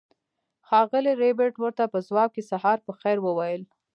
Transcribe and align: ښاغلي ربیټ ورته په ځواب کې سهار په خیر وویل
ښاغلي 0.67 1.13
ربیټ 1.21 1.53
ورته 1.59 1.83
په 1.93 1.99
ځواب 2.07 2.29
کې 2.35 2.43
سهار 2.51 2.77
په 2.85 2.91
خیر 2.99 3.17
وویل 3.21 3.61